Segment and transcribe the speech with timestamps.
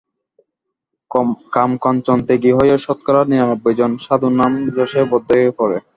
[1.55, 5.77] কামকাঞ্চনত্যাগী হয়েও শতকরা নিরানব্বই জন সাধু নাম-যশে বদ্ধ হয়ে পড়ে।